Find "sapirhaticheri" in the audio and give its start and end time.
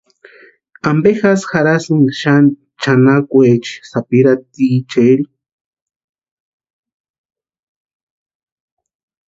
3.89-5.25